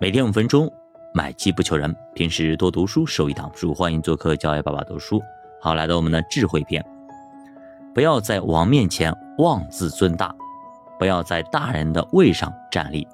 [0.00, 0.70] 每天五分钟，
[1.12, 1.92] 买机不求人。
[2.14, 3.74] 平时多读书，收益挡不住。
[3.74, 5.20] 欢迎做客教爱爸爸读书。
[5.60, 6.84] 好，来到我们的智慧篇。
[7.92, 10.32] 不要在王面前妄自尊大，
[11.00, 13.08] 不要在大人的位上站立，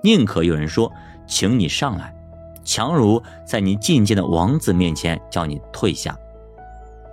[0.00, 0.90] 宁可有人说，
[1.26, 2.14] 请你上来，
[2.64, 6.18] 强如在你觐见的王子面前叫你退下。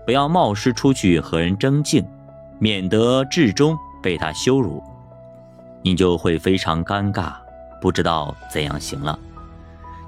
[0.05, 2.07] 不要冒失出去和人争竞，
[2.59, 4.81] 免得至终被他羞辱，
[5.81, 7.33] 你就会非常尴尬，
[7.81, 9.17] 不知道怎样行了。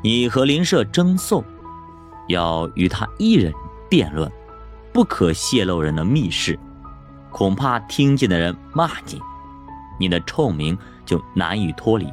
[0.01, 1.43] 你和邻舍争讼，
[2.27, 3.51] 要与他一人
[3.89, 4.31] 辩论，
[4.93, 6.57] 不可泄露人的密事，
[7.31, 9.19] 恐怕听见的人骂你，
[9.99, 12.07] 你的臭名就难以脱离。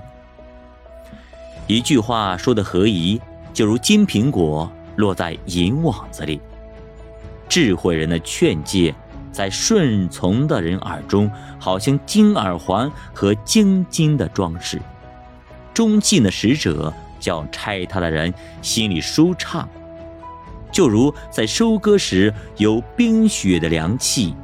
[1.66, 3.21] 一句话说的合宜，
[3.52, 6.41] 就如金苹果落在银网子里。
[7.49, 8.95] 智慧人的劝诫，
[9.33, 14.80] 在顺从的人耳中，好像金耳环和晶晶的装饰。
[15.73, 19.68] 忠信的使者叫拆他的人心里舒畅，
[20.73, 24.35] 就如在收割时有冰雪的凉气。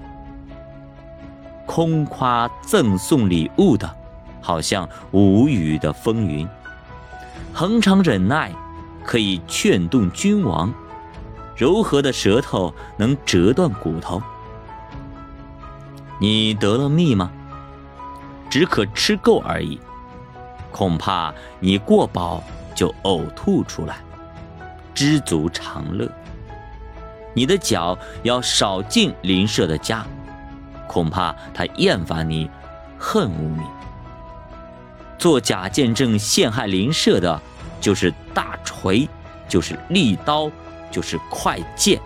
[1.67, 3.93] 空夸赠送礼物的，
[4.41, 6.49] 好像无语的风云。
[7.53, 8.53] 恒常忍耐，
[9.05, 10.73] 可以劝动君王。
[11.57, 14.23] 柔和的舌头能折断骨头。
[16.21, 17.31] 你得了蜜吗？
[18.49, 19.81] 只可吃够而已，
[20.77, 23.97] 恐怕你过饱就呕吐出来。
[24.95, 26.07] 知足常乐。
[27.33, 30.05] 你的脚要少进邻舍的家，
[30.87, 32.51] 恐怕他厌烦你，
[32.99, 33.63] 恨恶你。
[35.17, 37.41] 做假见证陷害邻舍的，
[37.81, 39.09] 就是大锤，
[39.49, 40.51] 就是利刀。
[40.89, 42.01] 就是快剑。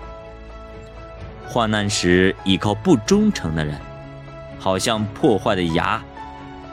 [1.46, 3.78] 患难时依靠不忠诚的人，
[4.58, 6.02] 好像破坏的牙，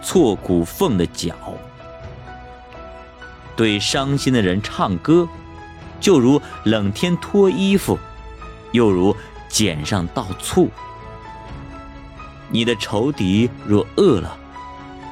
[0.02, 1.36] 错骨缝的脚。
[3.58, 5.28] 对伤心的人唱歌，
[6.00, 8.00] 就如冷天脱衣服，
[8.72, 9.14] 又如
[9.50, 10.70] 碱上倒醋。
[12.50, 14.38] 你的仇敌若饿了，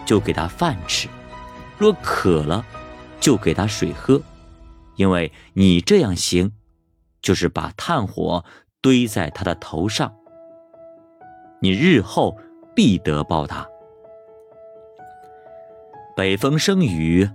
[0.06, 1.10] 就给他饭吃；
[1.78, 2.66] 若渴了，
[3.20, 4.22] 就给他水喝，
[4.96, 6.54] 因为你这样行。
[7.22, 8.46] 就是把炭火
[8.82, 10.14] 堆在他的头上，
[11.60, 12.38] 你日后
[12.76, 13.66] 必得报答。
[16.16, 17.28] 北风生雨，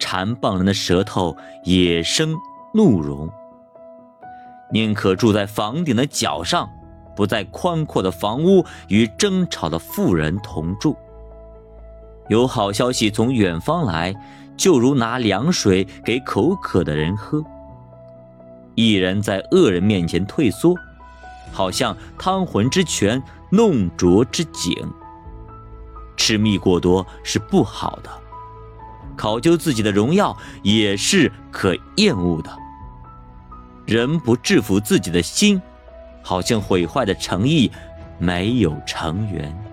[0.00, 2.34] 缠棒人的舌头也生
[2.74, 3.30] 怒容。
[4.72, 6.68] 宁可住在房顶的角上，
[7.14, 10.96] 不在宽阔的房屋与争吵的妇人同住。
[12.28, 14.14] 有好消息从远方来，
[14.56, 17.44] 就如拿凉水给口渴的人喝。
[18.76, 20.74] 一人在恶人面前退缩，
[21.52, 24.72] 好像汤浑之泉、弄浊之井。
[26.16, 28.10] 吃蜜过多是不好的，
[29.16, 32.50] 考究自己的荣耀也是可厌恶的。
[33.86, 35.60] 人不制服自己的心，
[36.22, 37.70] 好像毁坏的诚意
[38.18, 39.69] 没有成缘。